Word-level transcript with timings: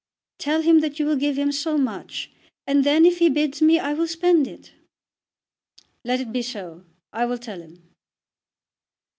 "Tell 0.39 0.63
him 0.63 0.79
that 0.79 0.97
you 0.97 1.05
will 1.05 1.15
give 1.15 1.37
him 1.37 1.51
so 1.51 1.77
much, 1.77 2.31
and 2.65 2.83
then, 2.83 3.05
if 3.05 3.19
he 3.19 3.29
bids 3.29 3.61
me, 3.61 3.77
I 3.77 3.93
will 3.93 4.07
spend 4.07 4.47
it." 4.47 4.71
"Let 6.03 6.19
it 6.19 6.31
be 6.31 6.41
so. 6.41 6.85
I 7.13 7.27
will 7.27 7.37
tell 7.37 7.61
him." 7.61 7.83